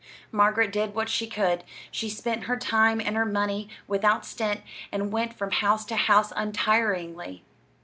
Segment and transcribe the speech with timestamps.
[0.31, 1.63] Margaret did what she could.
[1.91, 6.33] She spent her time and her money without stint, and went from house to house
[6.35, 7.43] untiringly.